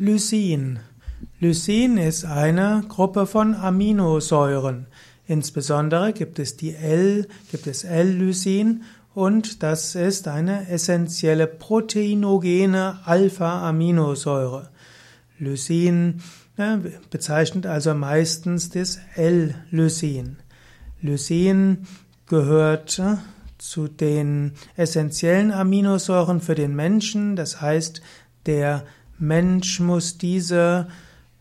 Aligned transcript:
Lysin. 0.00 0.78
Lysin 1.40 1.98
ist 1.98 2.24
eine 2.24 2.82
Gruppe 2.88 3.26
von 3.26 3.54
Aminosäuren. 3.54 4.86
Insbesondere 5.26 6.14
gibt 6.14 6.38
es 6.38 6.56
die 6.56 6.74
L, 6.74 7.28
gibt 7.50 7.66
es 7.66 7.84
L-Lysin 7.84 8.84
und 9.12 9.62
das 9.62 9.94
ist 9.96 10.26
eine 10.26 10.70
essentielle 10.70 11.46
proteinogene 11.46 13.00
Alpha-Aminosäure. 13.04 14.70
Lysin 15.38 16.22
ne, 16.56 16.80
bezeichnet 17.10 17.66
also 17.66 17.92
meistens 17.92 18.70
das 18.70 19.00
L-Lysin. 19.16 20.38
Lysin 21.02 21.86
gehört 22.26 22.98
ne, 22.98 23.18
zu 23.58 23.86
den 23.86 24.52
essentiellen 24.76 25.52
Aminosäuren 25.52 26.40
für 26.40 26.54
den 26.54 26.74
Menschen, 26.74 27.36
das 27.36 27.60
heißt, 27.60 28.00
der 28.46 28.86
Mensch 29.20 29.80
muss 29.80 30.18
diese 30.18 30.88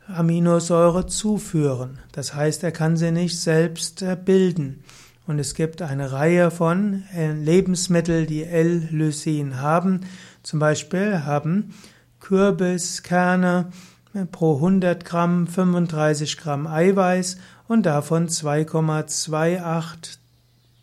Aminosäure 0.07 1.07
zuführen. 1.07 1.99
Das 2.11 2.35
heißt, 2.35 2.63
er 2.63 2.71
kann 2.71 2.97
sie 2.97 3.11
nicht 3.11 3.39
selbst 3.39 4.01
äh, 4.01 4.17
bilden. 4.23 4.83
Und 5.25 5.39
es 5.39 5.53
gibt 5.53 5.81
eine 5.81 6.11
Reihe 6.11 6.51
von 6.51 7.03
äh, 7.15 7.31
Lebensmitteln, 7.31 8.27
die 8.27 8.43
L-Lysin 8.43 9.61
haben. 9.61 10.01
Zum 10.43 10.59
Beispiel 10.59 11.23
haben 11.23 11.73
Kürbiskerne 12.19 13.69
äh, 14.13 14.25
pro 14.25 14.55
100 14.55 15.05
Gramm 15.05 15.47
35 15.47 16.37
Gramm 16.37 16.67
Eiweiß 16.67 17.37
und 17.67 17.85
davon 17.85 18.27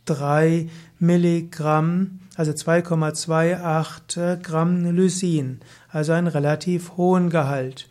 2,283 0.07 0.71
Milligramm 0.99 2.21
also 2.37 2.53
2,28 2.53 4.43
Gramm 4.43 4.85
Lysin, 4.95 5.61
also 5.91 6.13
einen 6.13 6.27
relativ 6.27 6.97
hohen 6.97 7.31
Gehalt. 7.31 7.89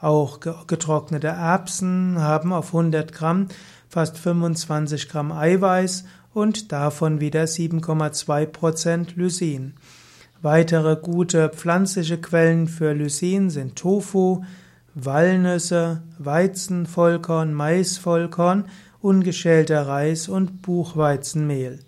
Auch 0.00 0.40
getrocknete 0.40 1.28
Erbsen 1.28 2.20
haben 2.20 2.52
auf 2.52 2.68
100 2.68 3.12
Gramm 3.12 3.48
fast 3.88 4.18
25 4.18 5.08
Gramm 5.08 5.30
Eiweiß 5.30 6.04
und 6.32 6.72
davon 6.72 7.20
wieder 7.20 7.44
7,2 7.44 8.46
Prozent 8.46 9.16
Lysin. 9.16 9.74
Weitere 10.40 10.96
gute 10.96 11.50
pflanzliche 11.50 12.18
Quellen 12.18 12.66
für 12.66 12.94
Lysin 12.94 13.50
sind 13.50 13.76
Tofu, 13.76 14.42
Walnüsse, 14.94 16.02
Weizenvollkorn, 16.18 17.54
Maisvollkorn, 17.54 18.66
ungeschälter 19.00 19.86
Reis 19.86 20.28
und 20.28 20.62
Buchweizenmehl. 20.62 21.80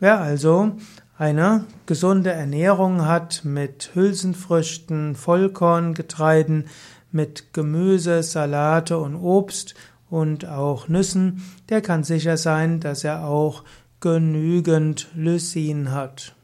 Wer 0.00 0.20
also 0.20 0.72
eine 1.18 1.64
gesunde 1.86 2.30
Ernährung 2.30 3.04
hat 3.06 3.40
mit 3.44 3.90
Hülsenfrüchten, 3.94 5.16
Vollkorngetreiden, 5.16 6.66
mit 7.10 7.52
Gemüse, 7.52 8.22
Salate 8.22 8.98
und 8.98 9.16
Obst 9.16 9.74
und 10.08 10.46
auch 10.46 10.88
Nüssen, 10.88 11.42
der 11.68 11.80
kann 11.80 12.04
sicher 12.04 12.36
sein, 12.36 12.80
dass 12.80 13.02
er 13.02 13.24
auch 13.24 13.64
genügend 14.00 15.08
Lysin 15.14 15.90
hat. 15.90 16.34